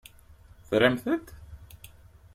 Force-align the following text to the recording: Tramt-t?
Tramt-t? 0.67 1.27